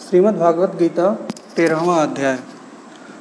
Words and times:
श्रीमद् 0.00 0.38
भागवत 0.38 0.76
गीता, 0.78 1.28
तेरहवा 1.56 1.96
अध्याय। 1.96 2.38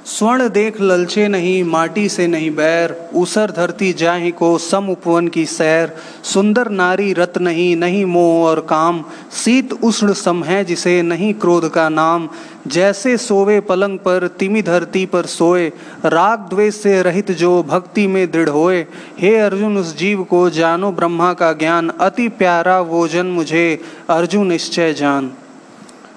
स्वर्ण 0.06 0.50
देख 0.50 0.82
ललचे 0.82 1.28
नहीं, 1.28 1.63
माटी 1.63 2.09
से 2.09 2.28
नहीं 2.28 2.55
बैर, 2.55 3.09
ऊसर 3.14 3.52
धरती 3.52 3.94
जाहि 3.94 4.32
को 4.32 4.58
सम 4.58 4.88
उपवन 4.90 5.28
की 5.28 5.46
सैर। 5.46 5.96
सुंदर 6.24 6.70
नारी 6.70 7.14
रत 7.14 7.38
नहीं 7.38 7.76
नहीं 7.76 8.05
मोह 8.05 8.48
और 8.48 8.60
काम। 8.60 9.05
शीत 9.46 9.73
उष्ण 9.73 10.14
सम 10.14 10.44
है 10.44 10.66
जिसे 10.66 11.02
नहीं 11.02 11.34
क्रोध 11.34 11.71
का 11.71 11.89
नाम। 11.89 12.29
जैसे 12.68 13.18
सोवे 13.18 13.59
पलंग 13.59 14.00
पर, 14.00 14.27
तिमि 14.27 14.61
धरती 14.61 15.05
पर 15.05 15.25
सोए। 15.25 15.71
राग 16.05 16.39
द्वेष 16.39 16.75
से 16.75 17.02
रहित 17.02 17.32
जो 17.32 17.64
भक्ति 17.64 18.07
में 18.07 18.32
दृढ़ 18.32 18.50
होए। 18.50 18.86
हे 19.20 19.38
अर्जुन, 19.38 19.77
उस 19.77 19.98
जीव 19.98 20.23
को 20.23 20.50
जानो 20.50 20.91
ब्रह्मा 20.91 21.34
का 21.34 21.54
ज्ञान। 21.54 21.89
अति 21.89 22.30
प्यारा 22.30 22.82
वो 22.82 23.07
जन 23.07 23.25
मुझे, 23.25 23.82
अर्जुन 24.09 24.48
निश्चय 24.48 24.93
जान। 24.93 25.32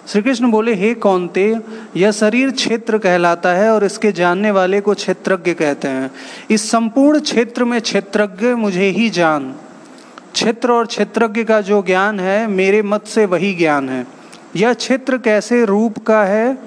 श्री 0.08 0.22
कृष्ण 0.22 0.50
बोले, 0.50 0.74
हे 0.74 0.94
कौनते 0.94 1.56
यह 1.96 2.10
शरीर 2.10 2.50
क्षेत्र 2.50 2.98
कहलाता 2.98 3.52
है 3.52 3.70
और 3.70 3.84
इसके 3.84 4.12
जानने 4.12 4.50
वाले 4.50 4.80
को 4.80 4.94
क्षेत्रज्ञ 4.94 5.54
कहते 5.54 5.88
हैं। 5.88 6.10
इस 6.50 6.70
संपूर्ण 6.70 7.20
क्षेत्र 7.20 7.64
में 7.64 7.80
क्षेत्रज्ञ 7.80 8.46
मुझे 8.46 8.88
ही 8.88 9.10
जान। 9.10 9.54
क्षेत्र 10.32 10.72
और 10.72 10.86
क्षेत्रज्ञ 10.86 11.44
का 11.44 11.60
जो 11.60 11.82
ज्ञान 11.82 12.20
है, 12.20 12.46
मेरे 12.46 12.82
मत 12.82 13.06
से 13.06 13.26
वही 13.26 13.54
ज्ञान 13.54 13.88
है। 13.88 14.06
यह 14.56 14.72
क्षेत्र 14.72 15.18
कैसे 15.18 15.64
रूप 15.64 15.98
का 15.98 16.24
है? 16.24 16.58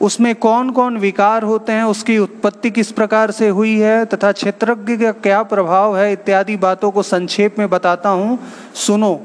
उसमें 0.00 0.34
कौन 0.34 0.70
कौन 0.70 0.96
विकार 0.96 1.42
होते 1.42 1.72
हैं? 1.72 1.84
उसकी 1.84 2.18
उत्पत्ति 2.18 2.70
किस 2.70 2.92
प्रकार 2.92 3.30
से 3.30 3.48
हुई 3.48 3.78
है? 3.78 4.04
तथा 4.04 4.32
क्षेत्रज्ञ 4.32 4.96
का 4.96 5.12
क्या 5.12 5.42
प्रभाव 5.42 5.98
है? 5.98 6.12
इत्यादि 6.12 6.56
बातों 6.56 6.90
को 6.90 7.02
संक्षेप 7.02 7.58
में 7.58 7.70
बताता 7.70 8.08
हूँ। 8.08 8.38
सुनो। 8.74 9.20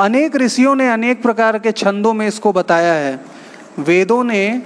अनेक 0.00 0.36
ऋषियों 0.36 0.74
ने 0.74 0.88
अनेक 0.88 1.22
प्रकार 1.22 1.58
के 1.58 1.72
छंदों 1.72 2.12
में 2.14 2.28
इसको 2.28 2.52
बताया 2.52 2.92
है। 2.92 3.20
वेदों 3.78 4.24
ने 4.24 4.62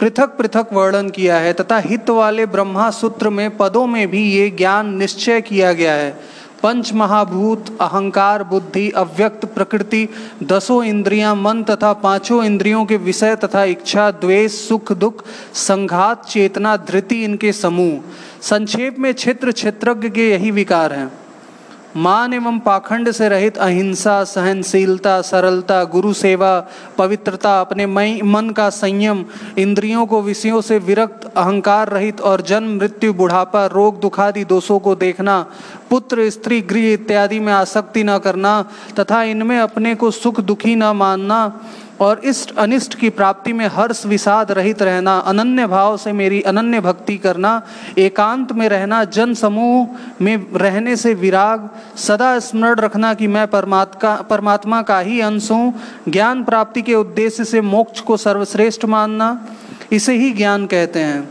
पृथक 0.00 0.36
पृथक 0.36 0.66
वर्णन 0.72 1.08
किया 1.10 1.36
है 1.36 1.52
तथा 1.52 1.78
हित 1.78 2.10
वाले 2.10 2.46
ब्रह्मा 2.46 2.90
सूत्र 2.90 3.30
में 3.30 3.56
पदों 3.56 3.86
में 3.86 4.08
भी 4.08 4.22
ये 4.32 4.50
ज्ञान 4.50 4.94
निश्चय 4.96 5.40
किया 5.40 5.72
गया 5.72 5.92
है। 5.92 6.10
पंच 6.62 6.92
महाभूत, 6.92 7.78
अहंकार, 7.80 8.44
बुद्धि, 8.44 8.90
अव्यक्त, 8.90 9.44
प्रकृति, 9.44 10.08
दसों 10.42 10.84
इंद्रियाँ, 10.84 11.34
मन 11.36 11.62
तथा 11.62 11.92
पाँचों 11.92 12.44
इंद्रियों 12.44 12.84
के 12.84 12.96
विषय 12.96 13.36
तथा 13.36 13.64
इच्छा, 13.64 14.10
द्वेष, 14.10 14.52
सुख, 14.68 14.92
दुख, 14.92 15.24
संघात, 15.54 16.24
चेतना, 16.24 16.76
धृति 16.76 17.24
इनके 17.24 17.52
समूह। 17.52 18.00
संक्षेप 18.42 18.98
में 18.98 19.14
क्षेत्र 19.14 19.52
क्षेत्रज्ञ 19.52 20.10
के 20.10 20.30
यही 20.30 20.50
विकार 20.50 20.92
हैं। 20.92 21.12
मान 21.96 22.34
एवं 22.34 22.58
पाखंड 22.58 23.10
से 23.10 23.28
रहित 23.28 23.58
अहिंसा, 23.58 24.24
सहनशीलता, 24.24 25.22
सरलता, 25.22 25.84
गुरु 25.84 26.12
सेवा, 26.12 26.66
पवित्रता, 26.98 27.60
अपने 27.60 27.86
मन 28.22 28.50
का 28.50 28.70
संयम, 28.70 29.24
इंद्रियों 29.58 30.06
को 30.06 30.22
विषयों 30.22 30.60
से 30.60 30.78
विरक्त, 30.78 31.32
अहंकार 31.36 31.88
रहित 31.88 32.20
और 32.20 32.40
जन्म, 32.40 32.76
मृत्यु, 32.76 33.12
बुढ़ापा, 33.12 33.66
रोग, 33.66 34.00
दुखादि 34.00 34.44
दोषों 34.44 34.78
को 34.78 34.94
देखना, 34.94 35.46
पुत्र, 35.90 36.30
स्त्री, 36.30 36.60
गृह 36.60 36.92
इत्यादि 36.92 37.40
में 37.40 37.52
आसक्ति 37.52 38.04
न 38.04 38.18
करना, 38.18 38.64
तथा 39.00 39.22
इनमें 39.22 39.58
अपने 39.58 39.94
को 39.94 40.10
सुख 40.10 40.40
दुखी 40.40 40.74
न 40.74 40.84
मानना 40.84 41.60
और 42.00 42.20
इष्ट 42.24 42.56
अनिष्ट 42.56 42.94
की 42.94 43.10
प्राप्ति 43.10 43.52
में 43.52 43.66
हर्ष 43.66 44.06
विषाद 44.06 44.52
रहित 44.52 44.82
रहना, 44.82 45.18
अनन्य 45.18 45.66
भाव 45.66 45.96
से 45.96 46.12
मेरी 46.12 46.40
अनन्य 46.40 46.80
भक्ति 46.80 47.16
करना, 47.16 47.62
एकांत 47.98 48.52
में 48.52 48.68
रहना, 48.68 49.04
जन 49.04 49.34
समूह 49.34 49.88
में 50.22 50.46
रहने 50.54 50.96
से 50.96 51.14
विराग, 51.14 51.70
सदा 51.96 52.38
स्मरण 52.38 52.74
रखना 52.74 53.14
कि 53.14 53.26
मैं 53.26 53.46
परमात्मा 53.48 54.14
परमात्मा 54.14 54.82
का 54.82 54.98
ही 55.00 55.20
अंश 55.20 55.50
हूँ। 55.50 55.74
ज्ञान 56.08 56.44
प्राप्ति 56.44 56.82
के 56.82 56.94
उद्देश्य 56.94 57.44
से 57.44 57.60
मोक्ष 57.60 58.00
को 58.00 58.16
सर्वश्रेष्ठ 58.16 58.84
मानना, 58.84 59.46
इसे 59.92 60.16
ही 60.16 60.30
ज्ञान 60.30 60.66
कहते 60.66 61.00
हैं। 61.00 61.30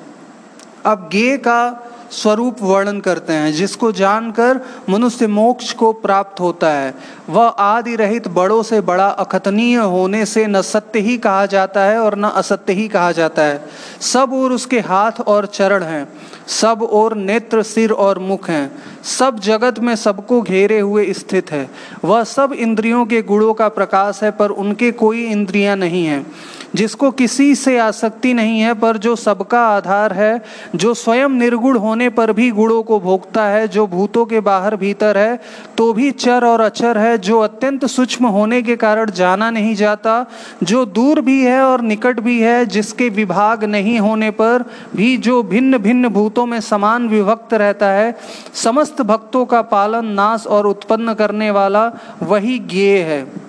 अब 0.85 1.09
गे 1.11 1.37
का 1.37 1.85
स्वरूप 2.11 2.61
वर्णन 2.61 2.99
करते 2.99 3.33
हैं, 3.33 3.51
जिसको 3.53 3.91
जानकर 3.91 4.59
मनुष्य 4.89 5.27
मोक्ष 5.27 5.71
को 5.73 5.91
प्राप्त 5.93 6.39
होता 6.39 6.69
है। 6.69 6.93
वह 7.29 7.47
आदि 7.47 7.95
रहित 7.95 8.27
बड़ों 8.27 8.61
से 8.63 8.81
बड़ा 8.81 9.07
अखतनीय 9.07 9.75
होने 9.75 10.25
से 10.25 10.45
न 10.47 10.61
सत्य 10.61 10.99
ही 10.99 11.17
कहा 11.17 11.45
जाता 11.45 11.81
है 11.81 11.99
और 11.99 12.17
न 12.17 12.23
असत्य 12.25 12.73
ही 12.73 12.87
कहा 12.87 13.11
जाता 13.11 13.41
है। 13.41 13.61
सब 14.01 14.33
और 14.33 14.51
उसके 14.51 14.79
हाथ 14.79 15.21
और 15.21 15.45
चरण 15.45 15.83
हैं, 15.83 16.07
सब 16.47 16.83
और 16.83 17.15
नेत्र, 17.15 17.63
सिर 17.63 17.91
और 17.91 18.19
मुख 18.19 18.49
हैं, 18.49 18.71
सब 19.03 19.39
जगत 19.39 19.79
में 19.79 19.95
सबको 19.95 20.41
घेरे 20.41 20.79
हुए 20.79 21.11
स्थित 21.13 21.51
है। 21.51 21.69
वह 22.05 22.23
सब 22.23 22.53
इंद्रियों 22.53 23.05
के 23.05 23.21
गुणों 23.21 23.53
का 23.53 23.67
प्रकाश 23.69 24.19
है, 24.23 24.31
पर 24.31 24.49
उनके 24.49 24.91
कोई 24.91 25.25
इंद्रियाँ 25.25 25.75
नहीं 25.75 26.05
हैं। 26.05 26.25
जिसको 26.75 27.09
किसी 27.11 27.53
से 27.55 27.77
आसक्ति 27.79 28.33
नहीं 28.33 28.59
है, 28.59 28.73
पर 28.73 28.97
जो 28.97 29.15
सबका 29.15 29.61
आधार 29.67 30.13
है, 30.13 30.41
जो 30.75 30.93
स्वयं 30.93 31.29
निर्गुण 31.29 31.77
होने 31.77 32.09
पर 32.09 32.31
भी 32.33 32.49
गुणों 32.51 32.81
को 32.83 32.99
भोगता 32.99 33.45
है, 33.45 33.67
जो 33.67 33.85
भूतों 33.87 34.25
के 34.25 34.39
बाहर 34.39 34.75
भीतर 34.75 35.17
है 35.17 35.39
तो 35.77 35.91
भी 35.93 36.11
चर 36.11 36.45
और 36.45 36.61
अचर 36.61 36.97
है, 36.97 37.17
जो 37.17 37.39
अत्यंत 37.39 37.85
सूक्ष्म 37.85 38.27
होने 38.27 38.61
के 38.61 38.75
कारण 38.75 39.11
जाना 39.11 39.49
नहीं 39.51 39.73
जाता, 39.75 40.25
जो 40.63 40.85
दूर 40.85 41.21
भी 41.21 41.41
है 41.41 41.61
और 41.61 41.81
निकट 41.81 42.19
भी 42.19 42.39
है, 42.41 42.65
जिसके 42.65 43.09
विभाग 43.09 43.63
नहीं 43.65 43.99
होने 43.99 44.31
पर 44.31 44.65
भी 44.95 45.15
जो 45.19 45.41
भिन्न 45.43 45.77
भिन्न 45.77 46.09
भूतों 46.09 46.45
में 46.45 46.59
समान 46.61 47.07
विभक्त 47.09 47.53
रहता 47.53 47.89
है, 47.89 48.15
समस्त 48.53 49.01
भक्तों 49.01 49.45
का 49.45 49.61
पालन, 49.61 50.05
नाश 50.05 50.47
और 50.47 50.67
उत्पन्न 50.67 51.13
करने 51.13 51.51
वाला 51.51 51.91
वही 52.23 52.57
ज्ञेय 52.59 53.01
है। 53.01 53.48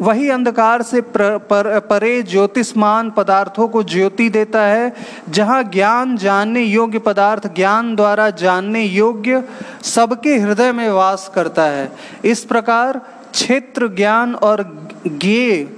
वही 0.00 0.28
अंधकार 0.28 0.82
से 0.82 1.00
पर, 1.00 1.38
पर, 1.38 1.80
परे 1.80 2.22
ज्योतिषमान 2.22 3.10
पदार्थों 3.10 3.68
को 3.68 3.82
ज्योति 3.82 4.30
देता 4.30 4.62
है 4.62 4.92
जहाँ 5.30 5.64
ज्ञान 5.64 6.16
जानने 6.16 6.62
योग्य 6.62 6.98
पदार्थ 6.98 7.54
ज्ञान 7.54 7.96
द्वारा 7.96 8.30
जानने 8.30 8.84
योग्य 8.84 9.44
सबके 9.82 10.38
हृदय 10.38 10.72
में 10.72 10.90
वास 10.90 11.32
करता 11.34 11.62
है। 11.62 11.92
इस 12.24 12.44
प्रकार 12.44 13.00
क्षेत्र 13.32 13.88
ज्ञान 13.88 14.34
और 14.34 14.88
ज्ञे 15.06 15.76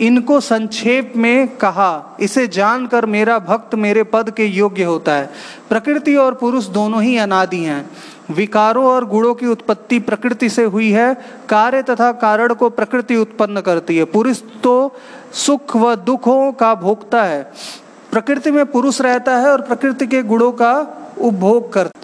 इनको 0.00 0.40
संक्षेप 0.40 1.12
में 1.16 1.48
कहा। 1.48 2.16
इसे 2.20 2.48
जानकर 2.48 3.06
मेरा 3.06 3.38
भक्त 3.38 3.74
मेरे 3.74 4.02
पद 4.02 4.30
के 4.30 4.44
योग्य 4.44 4.84
होता 4.84 5.12
है। 5.12 5.30
प्रकृति 5.68 6.16
और 6.16 6.34
पुरुष 6.34 6.66
दोनों 6.66 7.02
ही 7.02 7.16
अनादि 7.16 7.64
हैं। 7.64 7.90
विकारों 8.32 8.84
और 8.84 9.04
गुणों 9.04 9.34
की 9.34 9.46
उत्पत्ति 9.46 9.98
प्रकृति 10.00 10.48
से 10.48 10.64
हुई 10.64 10.90
है, 10.90 11.14
कार्य 11.48 11.82
तथा 11.82 12.10
कारण 12.18 12.54
को 12.54 12.70
प्रकृति 12.70 13.16
उत्पन्न 13.16 13.60
करती 13.60 13.96
है। 13.96 14.04
पुरुष 14.04 14.42
तो 14.62 14.74
सुख 15.36 15.76
व 15.76 15.94
दुखों 15.96 16.52
का 16.52 16.74
भोगता 16.74 17.22
है। 17.22 17.42
प्रकृति 18.10 18.50
में 18.50 18.64
पुरुष 18.66 19.00
रहता 19.00 19.36
है 19.36 19.50
और 19.50 19.60
प्रकृति 19.62 20.06
के 20.06 20.22
गुणों 20.22 20.52
का 20.52 20.72
उपभोग 21.20 21.72
करता 21.72 22.00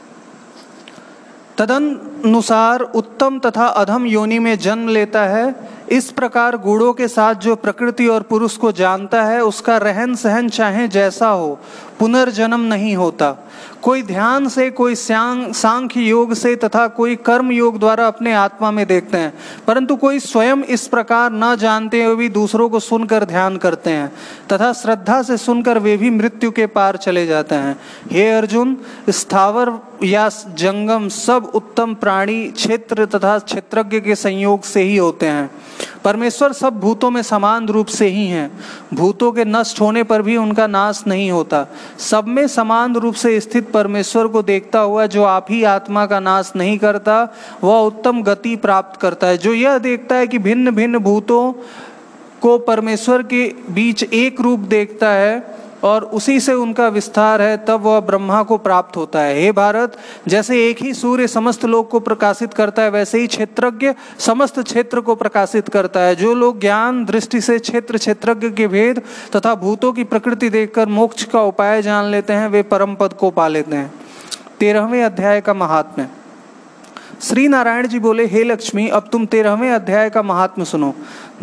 तदनुसार 1.59 2.81
उत्तम 2.81 3.39
तथा 3.39 3.67
अधम 3.67 4.05
योनि 4.07 4.39
में 4.39 4.59
जन्म 4.59 4.89
लेता 4.89 5.23
है। 5.27 5.55
इस 5.89 6.11
प्रकार 6.11 6.57
गुणों 6.57 6.93
के 6.93 7.09
साथ 7.09 7.35
जो 7.35 7.55
प्रकृति 7.57 8.07
और 8.07 8.23
पुरुष 8.23 8.57
को 8.57 8.71
जानता 8.73 9.23
है, 9.23 9.41
उसका 9.43 9.77
रहन 9.77 10.15
सहन 10.15 10.49
चाहे 10.49 10.87
जैसा 10.89 11.29
हो 11.29 11.59
पुनर्जन्म 11.99 12.61
नहीं 12.61 12.97
होता। 12.97 13.49
कोई 13.83 14.03
ध्यान 14.03 14.49
से, 14.49 14.71
कोई 14.71 14.95
सांख्य 14.95 16.01
योग 16.01 16.35
से 16.35 16.57
तथा 16.57 16.89
कोई 16.89 17.17
कर्म 17.17 17.53
योग 17.53 17.79
द्वारा 17.79 18.07
अपने 18.07 18.33
आत्मा 18.33 18.71
में 18.71 18.87
देखते 18.87 19.17
हैं। 19.17 19.35
परंतु 19.67 19.97
कोई 19.97 20.19
स्वयं 20.19 20.63
इस 20.63 20.87
प्रकार 20.87 21.31
न 21.33 21.57
जानते 21.57 22.05
हुए 22.05 22.15
भी 22.15 22.29
दूसरों 22.29 22.69
को 22.69 22.81
सुनकर 22.81 23.25
ध्यान 23.25 23.57
करते 23.57 23.91
हैं। 23.91 24.13
तथा 24.53 24.73
श्रद्धा 24.73 25.23
से 25.23 25.37
सुनकर 25.37 25.79
वे 25.79 25.97
भी 25.97 26.11
मृत्यु 26.11 26.51
के 26.51 26.67
पार 26.67 26.97
चले 26.97 27.27
जाते 27.27 27.55
हैं। 27.55 27.81
हे 28.13 28.31
अर्जुन, 28.31 28.77
स्थावर 29.11 29.73
या 30.05 30.29
जंगम 30.29 31.09
सब 31.09 31.51
उत्तम 31.55 31.95
प्राणी 31.95 32.47
क्षेत्र 32.47 33.07
तथा 33.07 33.39
क्षेत्रज्ञ 33.39 34.01
के 34.01 34.15
संयोग 34.15 34.63
से 34.63 34.83
ही 34.83 34.97
होते 34.97 35.27
हैं। 35.27 35.51
परमेश्वर 36.09 36.53
सब 36.53 36.79
भूतों 36.81 37.11
में 37.11 37.23
समान 37.23 37.69
रूप 37.69 37.87
से 37.87 38.07
ही 38.09 38.27
हैं। 38.27 38.51
भूतों 38.95 39.33
के 39.33 39.45
नष्ट 39.45 39.81
होने 39.81 40.03
पर 40.03 40.23
भी 40.23 40.37
उनका 40.37 40.67
नाश 40.67 41.05
नहीं 41.07 41.31
होता। 41.31 41.67
सब 41.99 42.29
में 42.29 42.47
समान 42.49 42.95
रूप 42.95 43.15
से 43.15 43.41
स्थित 43.41 43.71
परमेश्वर 43.71 44.27
को 44.27 44.43
देखता 44.43 44.79
हुआ 44.79 45.07
जो 45.07 45.25
आप 45.25 45.47
ही 45.51 45.65
आत्मा 45.65 46.07
का 46.07 46.21
नाश 46.21 46.53
नहीं 46.57 46.79
करता, 46.79 47.35
वह 47.65 47.79
उत्तम 47.79 48.23
गति 48.23 48.57
प्राप्त 48.57 49.01
करता 49.01 49.27
है। 49.27 49.39
जो 49.39 49.53
यह 49.53 49.79
देखता 49.79 50.17
है 50.17 50.27
कि 50.27 50.39
भिन्न 50.39 50.71
भिन्न 50.71 50.99
भूतों 50.99 51.53
को 52.41 52.59
परमेश्वर 52.59 53.23
के 53.23 53.55
बीच 53.71 54.03
एक 54.03 54.41
रूप 54.41 54.61
देखता 54.61 55.09
है 55.09 55.59
और 55.85 56.05
उसी 56.05 56.41
से 56.41 56.55
उनका 56.55 56.89
विस्तार 56.89 57.43
है, 57.43 57.57
तब 57.57 57.81
वह 57.81 58.01
ब्रह्मा 58.01 58.43
को 58.43 58.59
प्राप्त 58.59 58.97
होता 58.97 59.21
है। 59.21 59.41
हे 59.41 59.53
भारत, 59.53 59.99
जैसे 60.29 60.69
एक 60.69 60.83
ही 60.83 60.95
सूर्य 60.95 61.29
समस्त 61.29 61.65
लोग 61.65 61.91
को 61.91 62.01
प्रकाशित 62.01 62.55
करता 62.55 62.83
है, 62.83 62.91
वैसे 62.91 63.19
ही 63.19 63.27
क्षेत्रज्ञ 63.27 63.95
समस्त 64.19 64.61
क्षेत्र 64.61 65.01
को 65.01 65.15
प्रकाशित 65.15 65.69
करता 65.69 66.01
है। 66.01 66.17
जो 66.17 66.35
लोग 66.35 66.61
ज्ञान, 66.61 67.05
दृष्टि 67.05 67.41
से 67.41 67.59
क्षेत्र, 67.59 67.99
क्षेत्रज्ञ 67.99 68.51
के 68.51 68.69
भेद 68.69 69.03
तथा 69.37 69.55
भूतों 69.55 69.93
की 69.93 70.05
प्रकृति 70.05 70.49
देखकर 70.49 70.87
मोक्ष 70.89 71.25
का 71.25 71.43
उपाय 71.43 71.83
जान 71.83 72.05
लेते 72.05 72.33
हैं, 72.33 72.49
वे 72.49 72.63
परम 72.63 72.95
पद 72.95 73.13
को 73.13 73.31
पा 73.31 73.49
लेते 73.49 73.77
हैं। 73.77 73.95
तेरहवें 74.61 75.05
अध्याय 75.05 75.41
का 75.41 75.55
महात्म्य। 75.55 76.09
श्री 77.23 77.49
नारायण 77.49 77.89
जी 77.89 77.99
बोले, 77.99 78.27
हे 78.27 78.45
लक्ष्मी, 78.45 78.89
अब 78.89 79.09
तुम 79.13 79.27
तेरहवें 79.27 79.71
अध्याय 79.71 80.11
का 80.11 80.23
महात्म 80.23 80.65
सुनो। 80.65 80.95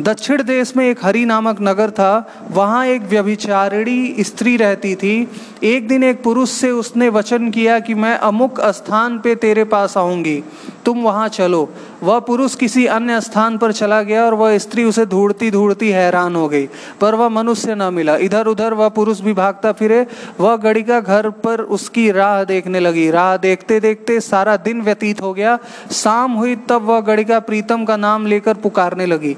दक्षिण 0.01 0.43
देश 0.43 0.75
में 0.77 0.89
एक 0.89 0.99
हरि 1.03 1.25
नामक 1.25 1.57
नगर 1.61 1.89
था। 1.89 2.33
वहाँ 2.51 2.85
एक 2.85 3.01
व्यभिचारिणी 3.01 4.15
स्त्री 4.19 4.57
रहती 4.57 4.95
थी। 4.95 5.31
एक 5.63 5.87
दिन 5.87 6.03
एक 6.03 6.23
पुरुष 6.23 6.49
से 6.49 6.71
उसने 6.71 7.09
वचन 7.09 7.51
किया 7.51 7.79
कि 7.79 7.93
मैं 7.93 8.17
अमुक 8.17 8.61
स्थान 8.61 9.19
पे 9.19 9.35
तेरे 9.35 9.63
पास 9.63 9.97
आऊँगी। 9.97 10.43
तुम 10.85 11.01
वहाँ 11.01 11.29
चलो। 11.29 11.69
वह 12.03 12.19
पुरुष 12.19 12.55
किसी 12.55 12.85
अन्य 12.85 13.21
स्थान 13.21 13.57
पर 13.57 13.71
चला 13.71 14.01
गया 14.01 14.25
और 14.25 14.33
वह 14.33 14.57
स्त्री 14.57 14.83
उसे 14.83 15.05
ढूंढती 15.05 15.51
ढूंढती 15.51 15.89
हैरान 15.89 16.35
हो 16.35 16.49
गई। 16.49 16.69
पर 17.01 17.15
वह 17.15 17.29
मनुष्य 17.29 17.75
न 17.75 17.93
मिला। 17.93 18.17
इधर 18.17 18.47
उधर 18.47 18.73
वह 18.73 18.89
पुरुष 18.89 19.19
भी 19.19 19.33
भागता 19.33 19.71
फिरे। 19.71 20.07
वह 20.39 20.55
गड़िका 20.55 20.99
घर 20.99 21.29
पर 21.29 21.61
उसकी 21.61 22.11
राह 22.11 22.43
देखने 22.43 22.79
लगी। 22.79 23.11
राह 23.11 23.37
देखते 23.37 23.79
देखते 23.79 24.19
सारा 24.19 24.57
दिन 24.57 24.81
व्यतीत 24.81 25.21
हो 25.21 25.33
गया। 25.33 25.59
शाम 25.91 26.31
हुई 26.31 26.55
तब 26.55 26.81
वह 26.81 27.01
गड़िका 27.01 27.39
प्रीतम 27.39 27.85
का 27.85 27.97
नाम 27.97 28.25
लेकर 28.25 28.53
पुकारने 28.53 29.05
लगी। 29.05 29.37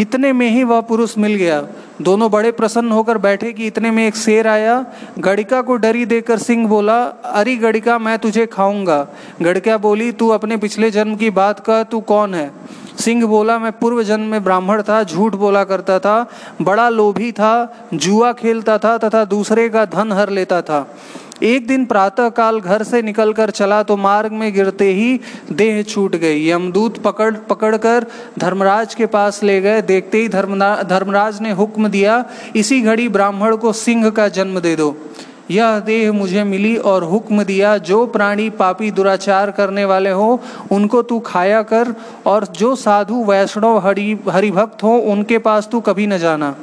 इतने 0.00 0.32
में 0.32 0.50
ही 0.50 0.64
वह 0.64 0.80
पुरुष 0.80 1.18
मिल 1.18 1.34
गया। 1.34 1.66
दोनों 2.02 2.30
बड़े 2.30 2.52
प्रसन्न 2.52 2.92
होकर 2.92 3.18
बैठे 3.18 3.52
कि 3.52 3.66
इतने 3.66 3.90
में 3.90 4.06
एक 4.06 4.16
शेर 4.16 4.46
आया। 4.46 4.86
गड़िका 5.18 5.62
को 5.62 5.76
डरी 5.76 6.04
देकर 6.06 6.38
सिंह 6.38 6.68
बोला, 6.68 7.02
अरे 7.04 7.56
गड़िका, 7.56 7.98
मैं 7.98 8.18
तुझे 8.18 8.46
खाऊँगा। 8.46 9.06
गड़िका 9.42 9.78
बोली, 9.78 10.12
तू 10.12 10.28
अपने 10.28 10.56
पिछले 10.56 10.90
जन्म 10.90 11.16
की 11.16 11.30
बात 11.30 11.60
कर 11.60 11.82
तू 11.82 12.00
कौन 12.00 12.34
है? 12.34 12.50
सिंह 12.98 13.24
बोला, 13.26 13.58
मैं 13.58 13.72
पूर्व 13.72 14.02
जन्म 14.02 14.24
में 14.24 14.44
ब्राह्मण 14.44 14.82
था, 14.82 15.02
झूठ 15.02 15.34
बोला 15.34 15.64
करता 15.64 15.98
था, 15.98 16.26
बड़ा 16.62 16.88
लोभी 16.88 17.30
था, 17.32 17.88
जुआ 17.94 18.32
खेलता 18.32 18.78
था 18.78 18.96
तथा 18.98 19.24
दूसरे 19.26 19.68
का 19.68 19.84
धन 19.86 20.12
हर 20.12 20.30
लेता 20.30 20.60
था। 20.62 20.86
एक 21.42 21.66
दिन 21.66 21.84
प्रातः 21.86 22.28
काल 22.28 22.58
घर 22.60 22.82
से 22.82 23.00
निकलकर 23.02 23.50
चला 23.50 23.82
तो 23.82 23.96
मार्ग 23.96 24.32
में 24.32 24.52
गिरते 24.54 24.90
ही 24.92 25.20
देह 25.52 25.82
छूट 25.82 26.16
गई। 26.16 26.48
यमदूत 26.48 26.98
पकड़, 26.98 27.34
पकड़कर 27.48 28.06
धर्मराज 28.38 28.94
के 28.94 29.06
पास 29.06 29.42
ले 29.42 29.60
गए। 29.60 29.82
देखते 29.82 30.18
ही 30.18 30.28
धर्मराज 30.28 31.40
ने 31.40 31.52
हुक्म 31.52 31.88
दिया, 31.88 32.24
इसी 32.56 32.80
घड़ी 32.80 33.08
ब्राह्मण 33.08 33.56
को 33.56 33.72
सिंह 33.74 34.10
का 34.10 34.28
जन्म 34.30 34.60
दे 34.60 34.74
दो। 34.76 34.96
यह 35.50 35.78
देह 35.78 36.12
मुझे 36.12 36.44
मिली 36.44 36.76
और 36.76 37.04
हुक्म 37.04 37.42
दिया, 37.42 37.78
जो 37.78 38.06
प्राणी 38.06 38.50
पापी 38.50 38.90
दुराचार 38.90 39.50
करने 39.50 39.84
वाले 39.84 40.10
हो, 40.10 40.40
उनको 40.72 41.02
तू 41.02 41.18
खाया 41.18 41.62
कर 41.62 41.94
और 42.26 42.46
जो 42.46 42.76
साधु 42.76 43.24
वैष्णव 43.24 43.78
हरि, 43.78 44.18
हरिभक्त 44.30 44.82
हो, 44.82 44.96
उनके 44.96 45.38
पास 45.38 45.68
तू 45.72 45.80
कभी 45.80 46.06
न 46.06 46.18
जाना। 46.18 46.54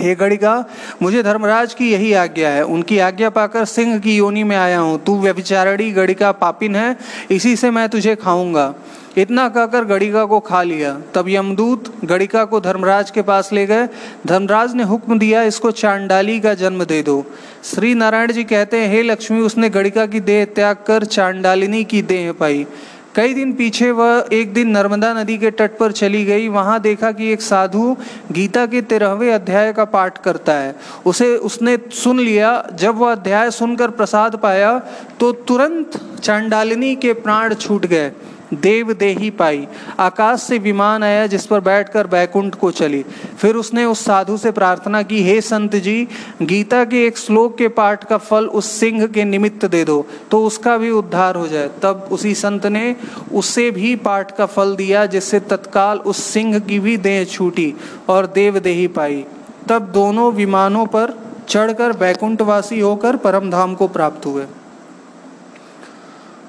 हे 0.00 0.14
गणिका, 0.14 0.64
मुझे 1.02 1.22
धर्मराज 1.22 1.74
की 1.74 1.92
यही 1.92 2.12
आज्ञा 2.12 2.48
है। 2.48 2.62
उनकी 2.64 2.98
आज्ञा 2.98 3.30
पाकर 3.30 3.64
सिंह 3.64 3.98
की 3.98 4.16
योनि 4.16 4.42
में 4.44 4.56
आया 4.56 4.78
हूँ। 4.78 5.04
तू 5.04 5.20
व्यभिचारणी 5.20 5.90
गणिका 5.90 6.32
पापिन 6.32 6.76
है, 6.76 6.96
इसी 7.30 7.56
से 7.56 7.70
मैं 7.70 7.88
तुझे 7.88 8.14
खाऊँगा। 8.14 8.74
इतना 9.16 9.48
कहकर 9.48 9.84
गणिका 9.84 10.24
को 10.24 10.40
खा 10.40 10.62
लिया। 10.62 11.00
तब 11.14 11.28
यमदूत 11.28 11.92
गणिका 12.04 12.44
को 12.44 12.60
धर्मराज 12.60 13.10
के 13.10 13.22
पास 13.22 13.52
ले 13.52 13.66
गए। 13.66 13.88
धर्मराज 14.26 14.74
ने 14.74 14.82
हुक्म 14.82 15.18
दिया, 15.18 15.42
इसको 15.42 15.70
चांडाली 15.70 16.40
का 16.40 16.54
जन्म 16.54 16.84
दे 16.84 17.02
दो। 17.02 17.24
श्री 17.64 17.94
नारायण 17.94 18.32
जी 18.32 18.44
कहते 18.44 18.76
हैं, 18.76 18.88
हे 18.88 19.02
लक्ष्मी, 19.02 19.40
उसने 19.40 19.68
गणिका 19.70 20.06
की 20.06 20.20
देह 20.20 20.44
त्याग 20.44 20.76
कर 20.86 21.04
चांडालिनी 21.04 21.84
की 21.84 22.02
देह 22.02 22.32
पाई। 22.32 22.66
कई 23.14 23.34
दिन 23.34 23.52
पीछे 23.52 23.90
वह 23.90 24.24
एक 24.32 24.52
दिन 24.54 24.68
नर्मदा 24.68 25.12
नदी 25.14 25.36
के 25.38 25.50
तट 25.50 25.76
पर 25.78 25.92
चली 25.92 26.24
गई। 26.24 26.48
वहाँ 26.48 26.80
देखा 26.80 27.10
कि 27.12 27.32
एक 27.32 27.42
साधु 27.42 27.96
गीता 28.32 28.66
के 28.66 28.80
तेरहवें 28.82 29.32
अध्याय 29.32 29.72
का 29.72 29.84
पाठ 29.84 30.18
करता 30.18 30.52
है। 30.52 30.74
उसे, 31.06 31.36
उसने 31.36 31.76
सुन 31.92 32.20
लिया। 32.20 32.68
जब 32.74 32.96
वह 32.96 33.12
अध्याय 33.12 33.50
सुनकर 33.50 33.90
प्रसाद 33.90 34.36
पाया 34.36 34.78
तो 35.20 35.32
तुरंत 35.32 36.00
चांडालिनी 36.22 36.94
के 36.96 37.12
प्राण 37.12 37.54
छूट 37.54 37.86
गए। 37.86 38.12
देव 38.54 38.92
देही 38.92 39.30
पाई। 39.30 39.66
आकाश 40.00 40.42
से 40.42 40.58
विमान 40.58 41.02
आया 41.02 41.26
जिस 41.26 41.46
पर 41.46 41.60
बैठकर 41.60 42.06
बैकुंठ 42.06 42.54
को 42.54 42.70
चली। 42.70 43.04
फिर 43.38 43.56
उसने 43.56 43.84
उस 43.84 44.04
साधु 44.04 44.36
से 44.36 44.50
प्रार्थना 44.50 45.02
की, 45.02 45.22
हे 45.22 45.40
संत 45.40 45.76
जी, 45.76 46.08
गीता 46.42 46.84
के 46.84 47.04
एक 47.06 47.18
श्लोक 47.18 47.56
के 47.58 47.68
पाठ 47.70 48.04
का 48.04 48.16
फल 48.18 48.46
उस 48.46 48.70
सिंह 48.70 49.06
के 49.06 49.24
निमित्त 49.24 49.64
दे 49.66 49.84
दो 49.84 50.06
तो 50.30 50.44
उसका 50.46 50.76
भी 50.78 50.90
उद्धार 50.90 51.36
हो 51.36 51.46
जाए। 51.48 51.70
तब 51.82 52.08
उसी 52.12 52.34
संत 52.34 52.66
ने 52.66 52.96
उसे 53.32 53.70
भी 53.70 53.94
पाठ 53.98 54.36
का 54.36 54.46
फल 54.46 54.74
दिया, 54.76 55.06
जिससे 55.06 55.40
तत्काल 55.40 55.98
उस 55.98 56.22
सिंह 56.24 56.58
की 56.58 56.78
भी 56.78 56.96
देह 56.96 57.24
छूटी 57.24 57.72
और 58.08 58.26
देव 58.26 58.58
देही 58.58 58.86
पाई। 58.88 59.24
तब 59.68 59.90
दोनों 59.94 60.32
विमानों 60.32 60.84
पर 60.86 61.14
चढ़कर 61.48 61.92
बैकुंठवासी 61.92 62.80
होकर 62.80 63.16
परमधाम 63.16 63.74
को 63.74 63.88
प्राप्त 63.88 64.26
हुए। 64.26 64.44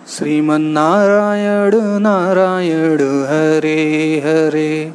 श्रीमन्नारायण 0.07 1.71
नारायण 2.01 2.97
हरे 3.01 4.17
हरे। 4.23 4.91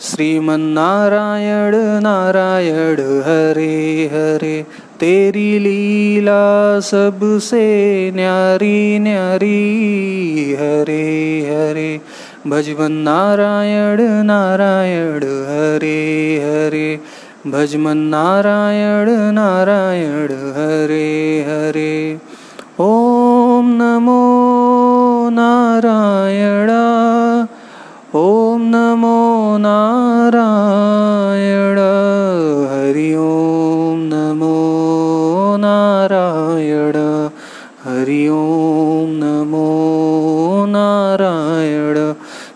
श्रीमन्नारायण 0.00 1.74
नारायण 2.02 3.00
हरे 3.00 4.04
हरे। 4.12 4.62
तेरी 5.00 5.58
लीला 5.58 6.80
सबसे 6.82 7.64
न्यारी 8.14 8.98
न्यारी 8.98 9.76
हरे 10.58 11.40
हरे। 11.40 12.00
भजवन 12.46 12.92
नारायण 12.92 14.00
नारायण 14.26 15.22
हरे 15.22 16.36
हरे। 16.44 17.00
भजमन 17.46 17.98
नारायण 17.98 19.34
नारायण 19.34 20.32
हरे 20.32 21.44
हरे। 21.48 22.18
ॐ 22.80 23.62
नमो 23.66 24.23
नारायण। 25.44 26.70
ॐ 28.14 28.56
नमो 28.60 29.58
नारायण। 29.58 31.78
हरि 32.72 33.14
ॐ 33.14 34.10
नमो 34.12 35.56
नारायण। 35.56 36.96
हरि 37.84 38.28
ॐ 38.28 39.06
नमो 39.08 40.66
नारायण। 40.68 42.12